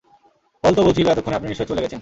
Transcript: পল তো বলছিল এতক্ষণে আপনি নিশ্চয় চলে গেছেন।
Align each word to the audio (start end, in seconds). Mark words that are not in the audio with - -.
পল 0.63 0.73
তো 0.75 0.81
বলছিল 0.83 1.05
এতক্ষণে 1.07 1.35
আপনি 1.35 1.47
নিশ্চয় 1.47 1.67
চলে 1.67 1.81
গেছেন। 1.81 1.89